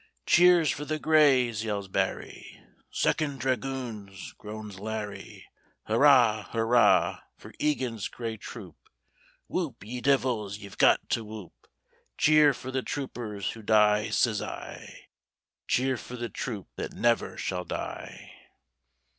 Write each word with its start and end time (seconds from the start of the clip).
"Cheers 0.25 0.71
for 0.71 0.83
the 0.83 0.97
Greys!" 0.97 1.63
yells 1.63 1.87
Barry; 1.87 2.59
"Second 2.89 3.39
Dragoons!" 3.39 4.33
groans 4.39 4.79
Larry; 4.79 5.45
Hurrah! 5.83 6.47
hurrah! 6.49 7.19
for 7.37 7.53
Egan's 7.59 8.07
Grey 8.07 8.35
Troop! 8.37 8.77
Whoop! 9.47 9.83
ye 9.85 10.01
divils 10.01 10.57
ye've 10.57 10.79
got 10.79 11.07
to 11.09 11.23
whoop; 11.23 11.67
Cheer 12.17 12.51
for 12.51 12.71
the 12.71 12.81
troopers 12.81 13.51
who 13.51 13.61
die: 13.61 14.09
sez 14.09 14.41
I 14.41 15.03
"Cheer 15.67 15.97
for 15.97 16.17
the 16.17 16.29
troop 16.29 16.69
that 16.77 16.93
never 16.93 17.37
shall 17.37 17.63
die!" 17.63 18.31